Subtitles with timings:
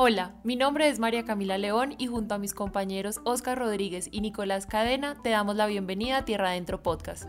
[0.00, 4.20] Hola, mi nombre es María Camila León y junto a mis compañeros Oscar Rodríguez y
[4.20, 7.28] Nicolás Cadena te damos la bienvenida a Tierra Adentro Podcast.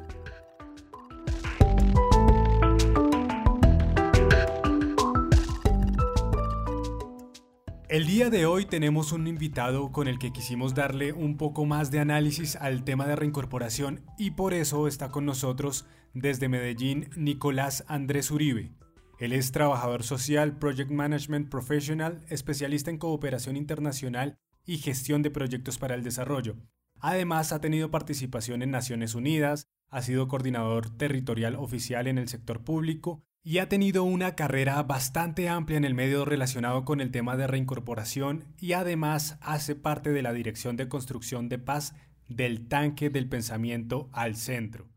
[7.87, 11.89] El día de hoy tenemos un invitado con el que quisimos darle un poco más
[11.89, 17.83] de análisis al tema de reincorporación y por eso está con nosotros desde Medellín Nicolás
[17.87, 18.73] Andrés Uribe.
[19.19, 25.77] Él es trabajador social, Project Management Professional, especialista en cooperación internacional y gestión de proyectos
[25.77, 26.55] para el desarrollo.
[27.01, 32.63] Además, ha tenido participación en Naciones Unidas, ha sido coordinador territorial oficial en el sector
[32.63, 37.35] público y ha tenido una carrera bastante amplia en el medio relacionado con el tema
[37.35, 41.93] de reincorporación y además hace parte de la Dirección de Construcción de Paz
[42.29, 44.87] del Tanque del Pensamiento al Centro.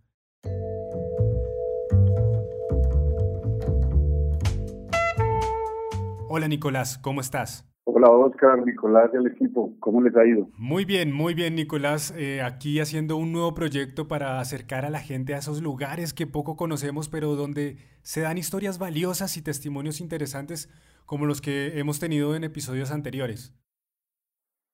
[6.34, 7.70] Hola Nicolás, ¿cómo estás?
[7.84, 10.48] Hola Oscar, Nicolás y el equipo, ¿cómo les ha ido?
[10.56, 15.00] Muy bien, muy bien Nicolás, eh, aquí haciendo un nuevo proyecto para acercar a la
[15.00, 20.00] gente a esos lugares que poco conocemos, pero donde se dan historias valiosas y testimonios
[20.00, 20.70] interesantes
[21.04, 23.54] como los que hemos tenido en episodios anteriores.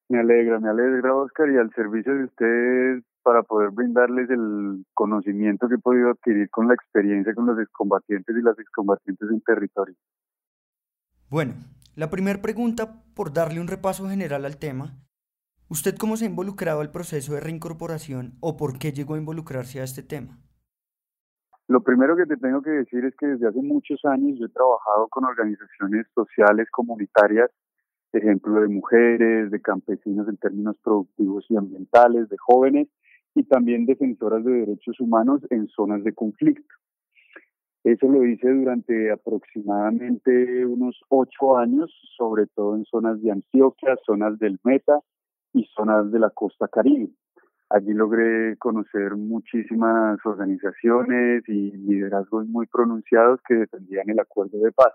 [0.09, 5.69] Me alegra, me alegra Oscar y al servicio de ustedes para poder brindarles el conocimiento
[5.69, 9.97] que he podido adquirir con la experiencia con los excombatientes y las excombatientes en territorio.
[11.31, 11.53] Bueno,
[11.95, 14.95] la primera pregunta, por darle un repaso general al tema,
[15.69, 19.79] ¿usted cómo se ha involucrado al proceso de reincorporación o por qué llegó a involucrarse
[19.81, 20.39] a este tema?
[21.67, 24.49] Lo primero que te tengo que decir es que desde hace muchos años yo he
[24.49, 27.51] trabajado con organizaciones sociales comunitarias,
[28.15, 32.89] ejemplo de mujeres, de campesinos en términos productivos y ambientales, de jóvenes
[33.35, 36.75] y también defensoras de derechos humanos en zonas de conflicto.
[37.89, 44.39] Eso lo hice durante aproximadamente unos ocho años, sobre todo en zonas de Antioquia, zonas
[44.39, 45.01] del Meta
[45.55, 47.09] y zonas de la costa caribe.
[47.71, 54.93] Allí logré conocer muchísimas organizaciones y liderazgos muy pronunciados que defendían el acuerdo de paz.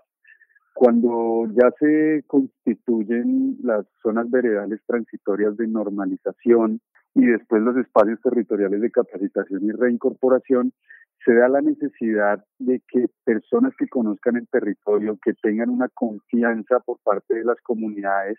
[0.72, 6.80] Cuando ya se constituyen las zonas veredales transitorias de normalización
[7.14, 10.72] y después los espacios territoriales de capacitación y reincorporación,
[11.24, 16.80] se da la necesidad de que personas que conozcan el territorio, que tengan una confianza
[16.80, 18.38] por parte de las comunidades,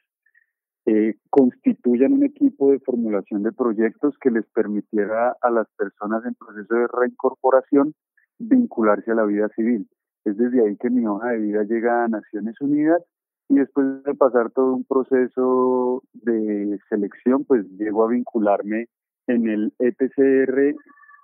[0.86, 6.36] eh, constituyan un equipo de formulación de proyectos que les permitiera a las personas en
[6.36, 7.96] proceso de reincorporación
[8.38, 9.88] vincularse a la vida civil.
[10.25, 13.02] Es desde ahí que mi hoja de vida llega a Naciones Unidas
[13.50, 18.88] y después de pasar todo un proceso de selección, pues llego a vincularme
[19.28, 20.75] en el ETCR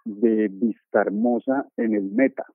[0.06, 2.46] de Vista Hermosa en el Meta.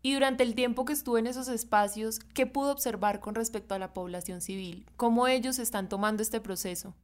[0.00, 3.78] Y durante el tiempo que estuve en esos espacios, ¿qué pudo observar con respecto a
[3.78, 4.86] la población civil?
[4.96, 6.94] ¿Cómo ellos están tomando este proceso?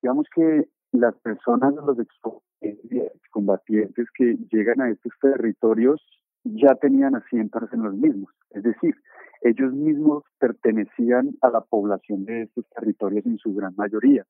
[0.00, 1.98] Digamos que las personas, los
[2.60, 6.00] excombatientes que llegan a estos territorios
[6.44, 8.32] ya tenían asientos en los mismos.
[8.50, 8.94] Es decir,
[9.42, 14.26] ellos mismos pertenecían a la población de estos territorios en su gran mayoría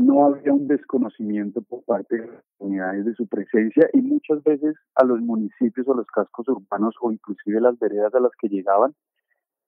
[0.00, 4.74] no había un desconocimiento por parte de las comunidades de su presencia y muchas veces
[4.94, 8.94] a los municipios o los cascos urbanos o inclusive las veredas a las que llegaban,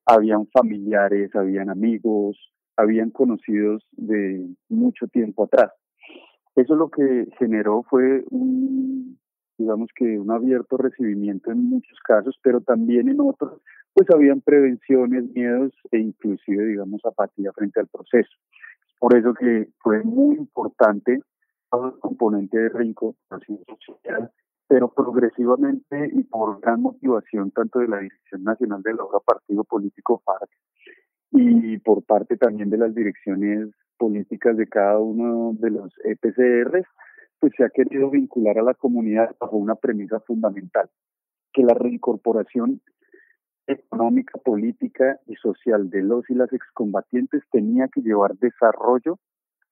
[0.06, 2.38] habían familiares, habían amigos,
[2.78, 5.70] habían conocidos de mucho tiempo atrás.
[6.56, 9.18] Eso lo que generó fue un,
[9.58, 13.60] digamos que un abierto recibimiento en muchos casos, pero también en otros,
[13.94, 18.30] pues habían prevenciones, miedos e inclusive, digamos, apatía frente al proceso.
[18.98, 21.20] Por eso que fue muy importante
[21.70, 24.30] todo el componente de reincorporación social,
[24.68, 29.64] pero progresivamente y por gran motivación tanto de la Dirección Nacional de la Obra Partido
[29.64, 30.50] Político FARC
[31.32, 36.86] y por parte también de las direcciones políticas de cada uno de los EPCRs,
[37.38, 40.88] pues se ha querido vincular a la comunidad bajo una premisa fundamental,
[41.52, 42.80] que la reincorporación
[43.72, 49.18] económica, política y social de los y las excombatientes tenía que llevar desarrollo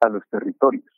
[0.01, 0.91] a los territorios.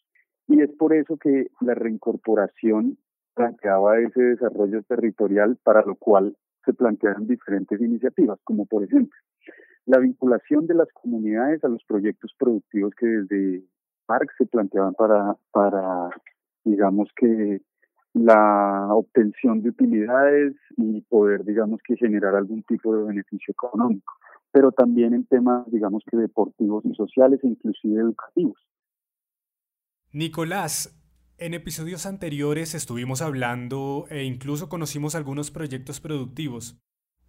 [0.49, 2.99] Y es por eso que la reincorporación
[3.35, 9.17] planteaba ese desarrollo territorial para lo cual se plantearon diferentes iniciativas, como por ejemplo
[9.87, 13.65] la vinculación de las comunidades a los proyectos productivos que desde
[14.07, 16.11] PARC se planteaban para, para
[16.65, 17.61] digamos que
[18.15, 24.13] la obtención de utilidades y poder, digamos, que generar algún tipo de beneficio económico,
[24.51, 28.59] pero también en temas, digamos, que deportivos y sociales e inclusive educativos.
[30.13, 30.99] Nicolás,
[31.39, 36.79] en episodios anteriores estuvimos hablando e incluso conocimos algunos proyectos productivos.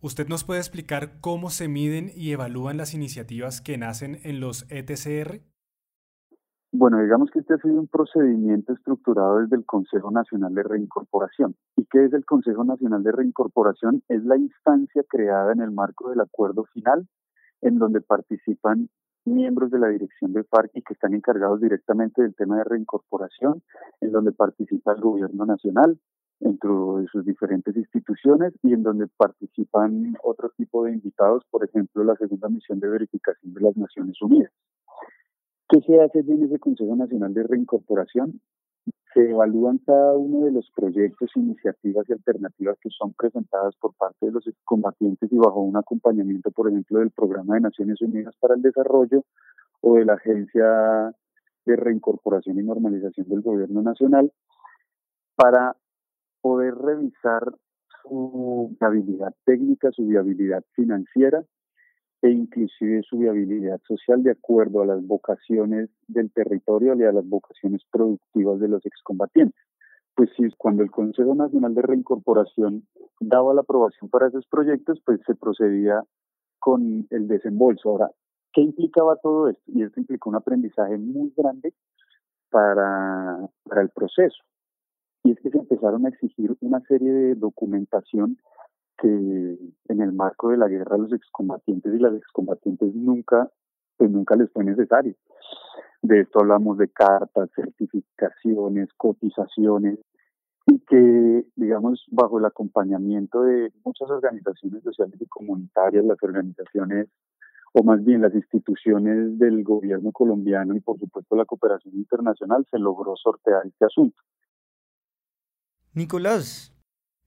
[0.01, 4.69] ¿Usted nos puede explicar cómo se miden y evalúan las iniciativas que nacen en los
[4.69, 5.41] ETCR?
[6.75, 11.55] Bueno, digamos que este ha sido un procedimiento estructurado desde el Consejo Nacional de Reincorporación.
[11.75, 14.01] ¿Y qué es el Consejo Nacional de Reincorporación?
[14.09, 17.07] Es la instancia creada en el marco del acuerdo final
[17.61, 18.89] en donde participan
[19.23, 23.61] miembros de la dirección de FARC y que están encargados directamente del tema de reincorporación,
[24.01, 25.99] en donde participa el gobierno nacional,
[26.39, 26.71] entre
[27.11, 32.49] sus diferentes instituciones y en donde participan otro tipo de invitados, por ejemplo, la segunda
[32.49, 34.51] misión de verificación de las Naciones Unidas.
[35.73, 38.39] ¿Qué se hace en ese Consejo Nacional de Reincorporación?
[39.11, 44.27] Se evalúan cada uno de los proyectos, iniciativas y alternativas que son presentadas por parte
[44.27, 48.53] de los combatientes y bajo un acompañamiento, por ejemplo, del Programa de Naciones Unidas para
[48.53, 49.23] el Desarrollo
[49.81, 51.11] o de la Agencia
[51.65, 54.31] de Reincorporación y Normalización del Gobierno Nacional,
[55.33, 55.75] para
[56.41, 57.51] poder revisar
[58.03, 61.43] su viabilidad técnica, su viabilidad financiera
[62.23, 67.27] e inclusive su viabilidad social de acuerdo a las vocaciones del territorio y a las
[67.27, 69.61] vocaciones productivas de los excombatientes.
[70.15, 72.87] Pues sí, cuando el Consejo Nacional de Reincorporación
[73.19, 76.01] daba la aprobación para esos proyectos, pues se procedía
[76.59, 77.89] con el desembolso.
[77.89, 78.09] Ahora,
[78.53, 79.61] ¿qué implicaba todo esto?
[79.67, 81.73] Y esto implicó un aprendizaje muy grande
[82.49, 84.41] para, para el proceso.
[85.25, 88.37] Y es que se empezaron a exigir una serie de documentación
[89.03, 89.57] que
[89.89, 93.51] en el marco de la guerra los excombatientes y las excombatientes nunca,
[93.97, 95.13] pues nunca les fue necesario.
[96.01, 99.99] De esto hablamos de cartas, certificaciones, cotizaciones,
[100.65, 107.09] y que, digamos, bajo el acompañamiento de muchas organizaciones sociales y comunitarias, las organizaciones,
[107.73, 112.79] o más bien las instituciones del gobierno colombiano y por supuesto la cooperación internacional, se
[112.79, 114.21] logró sortear este asunto.
[115.93, 116.72] Nicolás,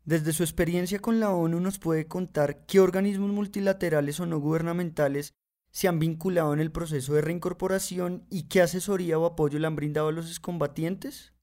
[0.07, 5.35] desde su experiencia con la ONU nos puede contar qué organismos multilaterales o no gubernamentales
[5.71, 9.75] se han vinculado en el proceso de reincorporación y qué asesoría o apoyo le han
[9.75, 11.35] brindado a los excombatientes.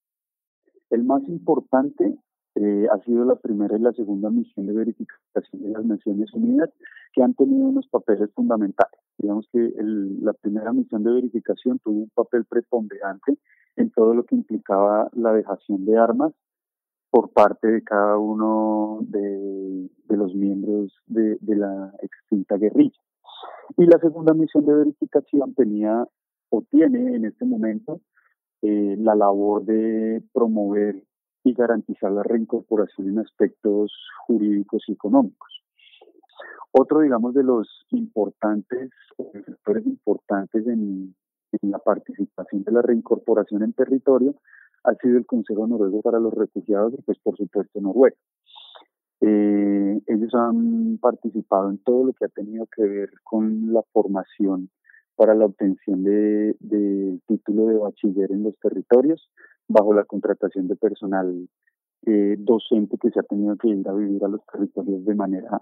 [0.89, 2.18] El más importante
[2.56, 6.69] eh, ha sido la primera y la segunda misión de verificación de las Naciones Unidas,
[7.12, 8.98] que han tenido unos papeles fundamentales.
[9.18, 9.74] Digamos que
[10.21, 13.38] la primera misión de verificación tuvo un papel preponderante
[13.75, 16.31] en todo lo que implicaba la dejación de armas
[17.13, 23.00] por parte de cada uno de, los miembros de, la extinta guerrilla.
[23.77, 26.07] Y la segunda misión de verificación tenía
[26.50, 28.01] o tiene en este momento
[28.63, 31.04] eh, la labor de promover
[31.44, 33.94] y garantizar la reincorporación en aspectos
[34.25, 35.62] jurídicos y económicos.
[36.71, 38.89] Otro, digamos, de los importantes,
[39.45, 41.13] sectores importantes en
[41.62, 44.33] la participación de la reincorporación en territorio
[44.83, 48.15] ha sido el Consejo Noruego para los Refugiados y pues por supuesto Noruega.
[49.21, 54.69] Eh, ellos han participado en todo lo que ha tenido que ver con la formación
[55.15, 59.30] para la obtención del de título de bachiller en los territorios
[59.68, 61.47] bajo la contratación de personal
[62.06, 65.62] eh, docente que se ha tenido que ir a vivir a los territorios de manera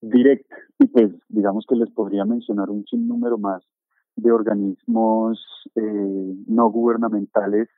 [0.00, 0.56] directa.
[0.78, 3.62] Y pues digamos que les podría mencionar un sinnúmero más
[4.16, 5.44] de organismos
[5.74, 7.68] eh, no gubernamentales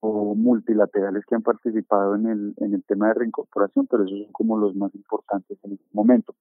[0.00, 4.32] o multilaterales que han participado en el, en el tema de reincorporación, pero esos son
[4.32, 6.34] como los más importantes en este momento.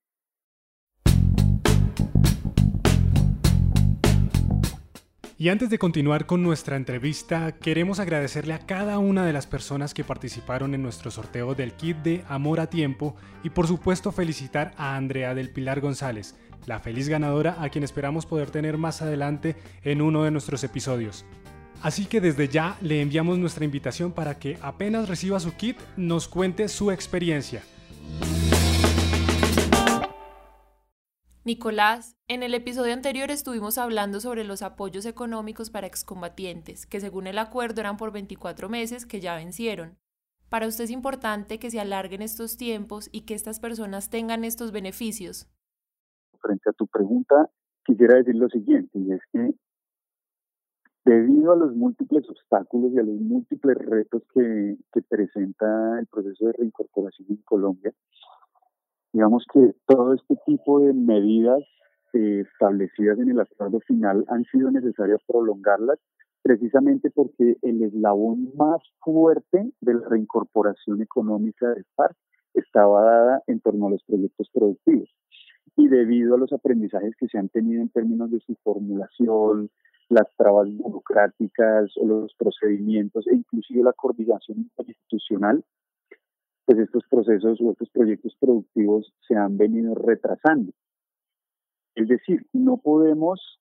[5.39, 9.93] Y antes de continuar con nuestra entrevista, queremos agradecerle a cada una de las personas
[9.93, 14.71] que participaron en nuestro sorteo del kit de Amor a Tiempo y por supuesto felicitar
[14.77, 16.35] a Andrea del Pilar González,
[16.65, 21.23] la feliz ganadora a quien esperamos poder tener más adelante en uno de nuestros episodios.
[21.81, 26.27] Así que desde ya le enviamos nuestra invitación para que apenas reciba su kit nos
[26.27, 27.61] cuente su experiencia.
[31.47, 37.25] Nicolás, en el episodio anterior estuvimos hablando sobre los apoyos económicos para excombatientes, que según
[37.25, 39.97] el acuerdo eran por 24 meses que ya vencieron.
[40.49, 44.73] Para usted es importante que se alarguen estos tiempos y que estas personas tengan estos
[44.73, 45.47] beneficios.
[46.41, 47.49] Frente a tu pregunta,
[47.85, 49.53] quisiera decir lo siguiente, y es que
[51.07, 54.75] Debido a los múltiples obstáculos y a los múltiples retos que,
[55.07, 57.93] presenta el proceso de reincorporación en Colombia,
[59.13, 61.63] digamos que todo este tipo de medidas
[62.11, 65.97] eh, establecidas en el acuerdo final han sido necesarias prolongarlas
[66.41, 72.17] precisamente porque el eslabón más fuerte de la reincorporación económica de FARC
[72.53, 75.09] estaba dada en torno a los proyectos productivos.
[75.77, 79.69] Y debido a los aprendizajes que se han tenido en términos de su formulación,
[80.09, 85.63] las trabas burocráticas o los procedimientos e inclusive la coordinación institucional,
[86.65, 90.71] pues estos procesos o estos proyectos productivos se han venido retrasando.
[91.95, 93.59] Es decir, no podemos,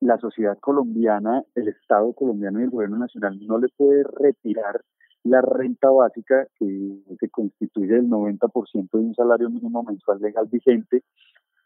[0.00, 4.82] la sociedad colombiana, el Estado colombiano y el gobierno nacional no le puede retirar
[5.24, 11.04] la renta básica que se constituye del 90% de un salario mínimo mensual legal vigente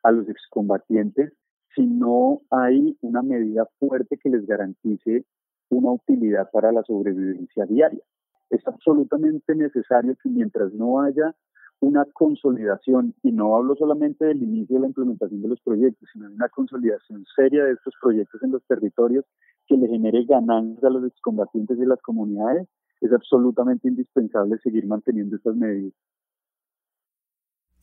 [0.02, 1.32] a los excombatientes
[1.76, 5.25] si no hay una medida fuerte que les garantice
[5.68, 8.02] una utilidad para la sobrevivencia diaria.
[8.50, 11.35] Es absolutamente necesario que mientras no haya
[11.80, 16.28] una consolidación, y no hablo solamente del inicio de la implementación de los proyectos, sino
[16.28, 19.26] de una consolidación seria de estos proyectos en los territorios
[19.66, 22.66] que le genere ganancias a los excombatientes y las comunidades,
[23.02, 25.92] es absolutamente indispensable seguir manteniendo estas medidas.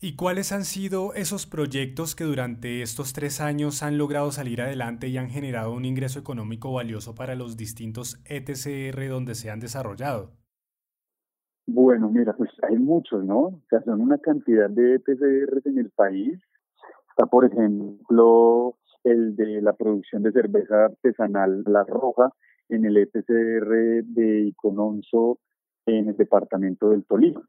[0.06, 5.08] ¿Y cuáles han sido esos proyectos que durante estos tres años han logrado salir adelante
[5.08, 10.32] y han generado un ingreso económico valioso para los distintos ETCR donde se han desarrollado?
[11.66, 13.38] Bueno, mira, pues hay muchos, ¿no?
[13.38, 16.38] O sea, son una cantidad de ETCR en el país.
[17.08, 22.30] Está, por ejemplo, el de la producción de cerveza artesanal La Roja
[22.68, 25.38] en el ETCR de Icononso
[25.86, 27.42] en el departamento del Tolima.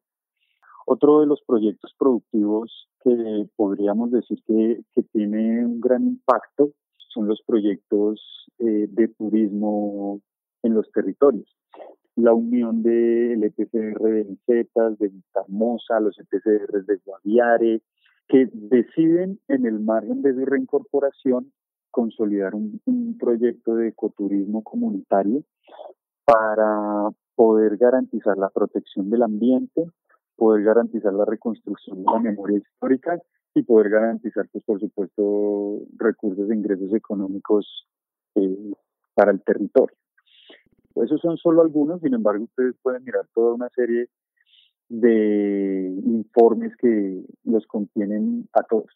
[0.86, 6.72] Otro de los proyectos productivos que podríamos decir que, tiene un gran impacto
[7.10, 8.22] son los proyectos
[8.60, 10.22] eh, de turismo
[10.64, 11.48] en los territorios.
[12.16, 17.82] La unión del ETCR de Zetas, de Tarmosa, los ETCR de Guaviare,
[18.28, 21.52] que deciden en el margen de su reincorporación
[21.92, 25.44] consolidar un proyecto de ecoturismo comunitario
[26.26, 29.86] para poder garantizar la protección del ambiente,
[30.36, 33.20] poder garantizar la reconstrucción de la memoria histórica
[33.54, 37.88] y poder garantizar, pues, por supuesto, recursos de ingresos económicos
[38.36, 38.74] eh,
[39.14, 39.96] para el territorio.
[40.96, 44.10] Esos son solo algunos, sin embargo, ustedes pueden mirar toda una serie
[44.90, 48.92] de informes que los contienen a todos.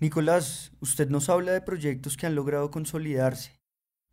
[0.00, 3.61] Nicolás, usted nos habla de proyectos que han logrado consolidarse.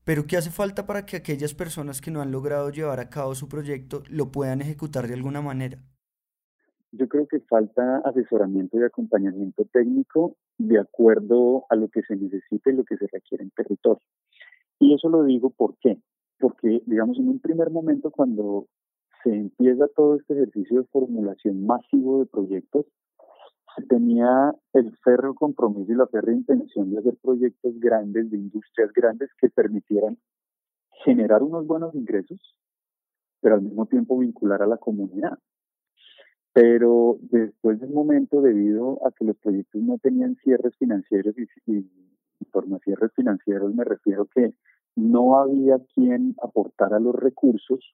[0.10, 3.36] Pero ¿qué hace falta para que aquellas personas que no han logrado llevar a cabo
[3.36, 5.78] su proyecto lo puedan ejecutar de alguna manera?
[6.92, 12.72] Yo creo que falta asesoramiento y acompañamiento técnico de acuerdo a lo que se necesita
[12.72, 14.02] y lo que se requiere en territorio.
[14.80, 16.00] Y eso lo digo ¿por qué?
[16.40, 18.66] Porque, digamos, en un primer momento cuando
[19.24, 22.88] se empieza todo este ejercicio de formulación masivo de proyectos,
[23.82, 29.30] tenía el férreo compromiso y la férrea intención de hacer proyectos grandes, de industrias grandes
[29.40, 30.18] que permitieran
[31.04, 32.40] generar unos buenos ingresos,
[33.42, 35.38] pero al mismo tiempo vincular a la comunidad.
[36.54, 41.90] Pero después del momento, debido a que los proyectos no tenían cierres financieros, y, y
[42.84, 44.54] cierres financieros me refiero que
[44.96, 47.94] no había quien aportara los recursos,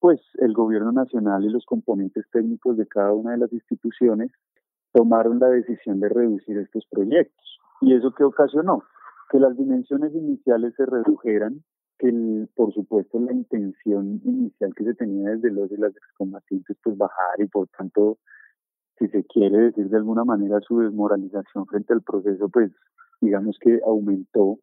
[0.00, 4.32] pues el gobierno nacional y los componentes técnicos de cada una de las instituciones
[4.92, 7.58] tomaron la decisión de reducir estos proyectos.
[7.82, 8.82] ¿Y eso qué ocasionó?
[9.30, 11.62] Que las dimensiones iniciales se redujeran,
[11.98, 16.96] que por supuesto la intención inicial que se tenía desde los de las excombatientes pues
[16.96, 18.18] bajar y por tanto,
[18.98, 22.72] si se quiere decir de alguna manera su desmoralización frente al proceso pues
[23.20, 24.58] digamos que aumentó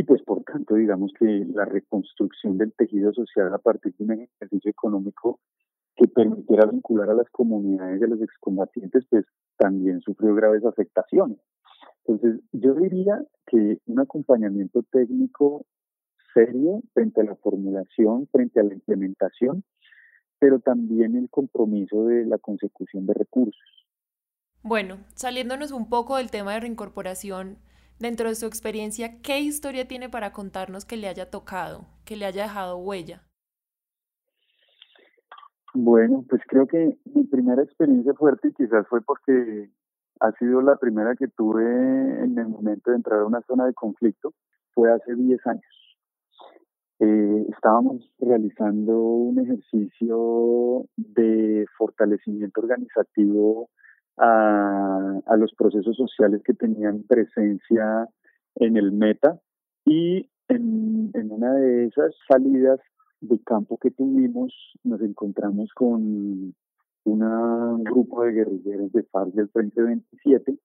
[0.00, 4.12] y pues por tanto digamos que la reconstrucción del tejido social a partir de un
[4.12, 5.40] ejercicio económico
[5.94, 9.26] que permitiera vincular a las comunidades de los excombatientes, pues
[9.58, 11.36] también sufrió graves afectaciones.
[12.06, 15.66] Entonces, yo diría que un acompañamiento técnico
[16.32, 19.64] serio frente a la formulación, frente a la implementación,
[20.38, 23.86] pero también el compromiso de la consecución de recursos.
[24.62, 27.58] Bueno, saliéndonos un poco del tema de reincorporación,
[28.00, 32.24] dentro de su experiencia, ¿qué historia tiene para contarnos que le haya tocado, que le
[32.24, 33.22] haya dejado huella?
[35.72, 39.70] Bueno, pues creo que mi primera experiencia fuerte quizás fue porque
[40.18, 43.74] ha sido la primera que tuve en el momento de entrar a una zona de
[43.74, 44.32] conflicto,
[44.74, 45.96] fue hace 10 años.
[46.98, 53.70] Eh, estábamos realizando un ejercicio de fortalecimiento organizativo
[54.20, 58.06] a, los procesos sociales que tenían presencia
[58.56, 59.40] en el meta
[59.84, 62.78] y en, en una de esas salidas
[63.20, 64.52] de campo que tuvimos,
[64.84, 66.54] nos encontramos con
[67.04, 70.58] un grupo de guerrilleros de FARC del Frente 27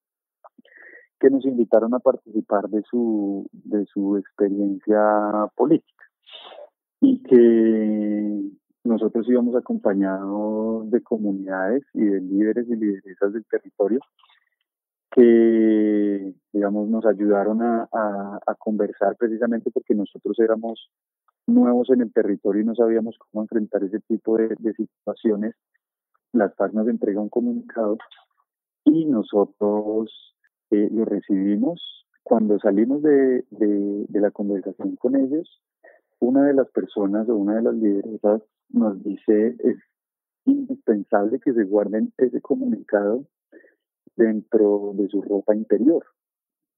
[1.20, 5.00] que nos invitaron a participar de su, de su experiencia
[5.56, 6.04] política
[7.02, 8.42] y que
[8.86, 14.00] nosotros íbamos acompañados de comunidades y de líderes y lideresas del territorio
[15.12, 20.90] que, digamos, nos ayudaron a, a conversar precisamente porque nosotros éramos
[21.48, 25.56] nuevos en el territorio y no sabíamos cómo enfrentar ese tipo de, situaciones,
[26.34, 27.98] las FARC nos entrega un comunicado
[28.84, 30.36] y nosotros
[30.72, 32.06] eh, lo recibimos.
[32.24, 35.62] Cuando salimos de, de, la conversación con ellos,
[36.20, 39.78] una de las personas o una de las lideresas nos dice es
[40.46, 43.26] indispensable que se guarden ese comunicado
[44.16, 46.06] dentro de su ropa interior.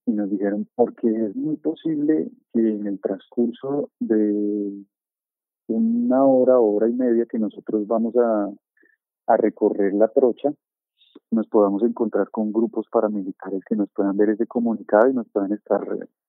[0.06, 4.84] Y nos dijeron, porque es muy posible que en el transcurso de
[5.66, 8.50] una hora, hora y media que nosotros vamos a,
[9.26, 10.50] a recorrer la trocha,
[11.30, 15.52] nos podamos encontrar con grupos paramilitares que nos puedan ver ese comunicado y nos puedan
[15.52, 15.82] estar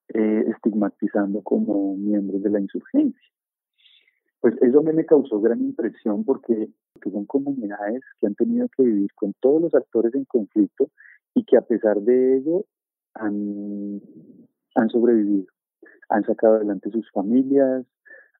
[0.10, 3.30] eh, estigmatizando como miembros de la insurgencia.
[4.41, 6.69] Pues eso a mí me causó gran impresión porque,
[7.03, 10.89] son comunidades que han tenido que vivir con todos los actores en conflicto
[11.34, 12.65] y que a pesar de ello
[13.15, 14.01] han,
[14.75, 15.48] han sobrevivido,
[16.10, 17.86] han sacado adelante sus familias,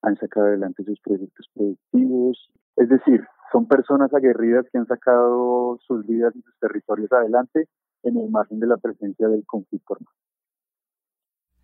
[0.02, 2.50] han sacado adelante sus proyectos productivos.
[2.76, 7.68] Es decir, son personas aguerridas que han sacado sus vidas y sus territorios adelante
[8.04, 9.98] en el margen de la presencia del conflicto.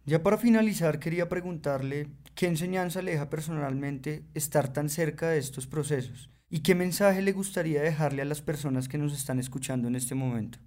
[0.07, 5.65] Ya para finalizar, quería preguntarle qué enseñanza le deja personalmente estar tan cerca de estos
[5.65, 9.95] procesos y qué mensaje le gustaría dejarle a las personas que nos están escuchando en
[9.95, 10.59] este momento.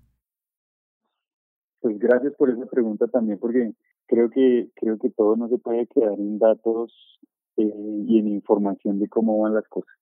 [1.80, 3.74] Pues gracias por esa pregunta también, porque
[4.06, 7.20] creo que creo que todo no se puede quedar en datos
[7.58, 9.94] eh, y en información de cómo van las cosas.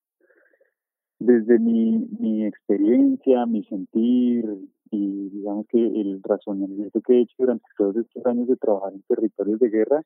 [1.18, 4.46] Desde mi, mi experiencia, mi sentir,
[4.90, 5.25] y
[5.56, 9.60] digamos que el razonamiento que he hecho durante todos estos años de trabajar en territorios
[9.60, 10.02] de guerra,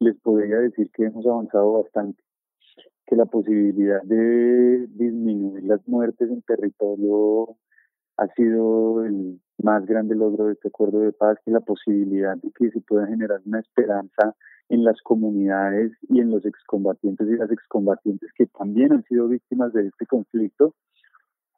[0.00, 2.22] les podría decir que hemos avanzado bastante,
[3.06, 7.56] que la posibilidad de disminuir las muertes en territorio
[8.18, 12.50] ha sido el más grande logro de este acuerdo de paz, que la posibilidad de
[12.52, 14.34] que se pueda generar una esperanza
[14.68, 19.72] en las comunidades y en los excombatientes y las excombatientes que también han sido víctimas
[19.72, 20.74] de este conflicto,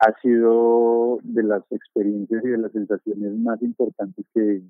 [0.01, 4.63] ha sido de las experiencias y de las sensaciones más importantes que,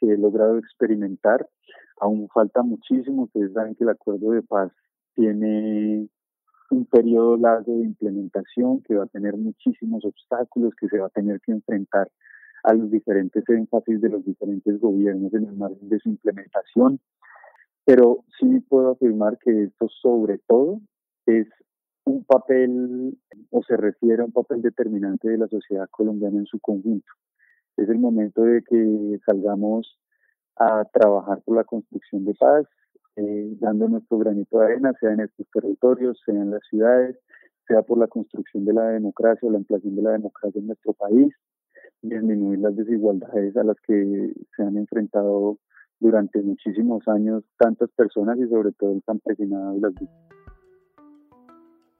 [0.00, 1.48] he logrado experimentar.
[1.98, 3.22] Aún falta muchísimo.
[3.22, 4.70] Ustedes saben que el acuerdo de paz
[5.14, 6.06] tiene
[6.70, 11.10] un periodo largo de implementación que va a tener muchísimos obstáculos, que se va a
[11.10, 12.10] tener que enfrentar
[12.64, 17.00] a los diferentes énfasis de los diferentes gobiernos en el margen de su implementación.
[17.86, 20.80] Pero sí puedo afirmar que esto sobre todo
[21.24, 21.46] es
[22.04, 23.16] un papel
[23.50, 27.10] o se refiere a un papel determinante de la sociedad colombiana en su conjunto.
[27.76, 29.98] Es el momento de que salgamos
[30.56, 32.66] a trabajar por la construcción de paz,
[33.16, 37.18] eh, dando nuestro granito de arena, sea en estos territorios, sea en las ciudades,
[37.66, 40.92] sea por la construcción de la democracia o la ampliación de la democracia en nuestro
[40.92, 41.34] país,
[42.02, 45.58] disminuir las desigualdades a las que se han enfrentado
[46.00, 50.43] durante muchísimos años tantas personas y sobre todo el campesinado y las víctimas.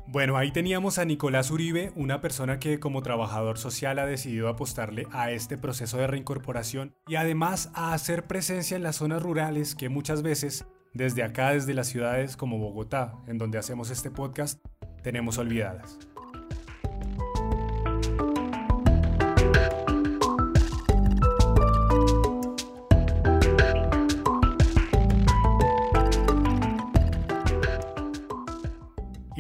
[0.07, 5.07] Bueno, ahí teníamos a Nicolás Uribe, una persona que como trabajador social ha decidido apostarle
[5.13, 9.89] a este proceso de reincorporación y además a hacer presencia en las zonas rurales que
[9.89, 14.65] muchas veces, desde acá, desde las ciudades como Bogotá, en donde hacemos este podcast,
[15.03, 15.99] tenemos olvidadas.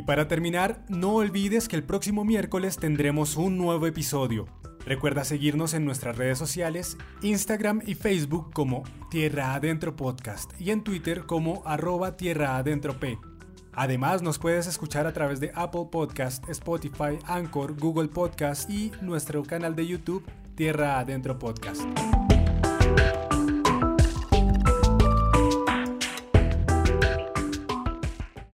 [0.07, 4.47] Para terminar, no olvides que el próximo miércoles tendremos un nuevo episodio.
[4.85, 10.85] Recuerda seguirnos en nuestras redes sociales, Instagram y Facebook como Tierra Adentro Podcast y en
[10.85, 13.19] Twitter como arroba Tierra Adentro P.
[13.73, 19.43] Además nos puedes escuchar a través de Apple Podcast, Spotify, Anchor, Google Podcast y nuestro
[19.43, 21.83] canal de YouTube Tierra Adentro Podcast.